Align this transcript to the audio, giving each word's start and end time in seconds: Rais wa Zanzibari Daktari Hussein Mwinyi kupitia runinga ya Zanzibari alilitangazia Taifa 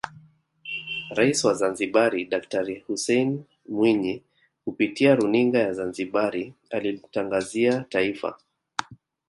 Rais 1.17 1.43
wa 1.43 1.53
Zanzibari 1.53 2.25
Daktari 2.29 2.83
Hussein 2.87 3.45
Mwinyi 3.69 4.23
kupitia 4.63 5.15
runinga 5.15 5.59
ya 5.59 5.73
Zanzibari 5.73 6.53
alilitangazia 6.69 7.85
Taifa 7.89 8.37